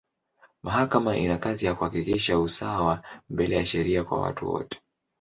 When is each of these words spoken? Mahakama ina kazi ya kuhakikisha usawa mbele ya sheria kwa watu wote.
Mahakama 0.63 1.17
ina 1.17 1.37
kazi 1.37 1.65
ya 1.65 1.75
kuhakikisha 1.75 2.39
usawa 2.39 3.03
mbele 3.29 3.55
ya 3.55 3.65
sheria 3.65 4.03
kwa 4.03 4.21
watu 4.21 4.49
wote. 4.51 4.81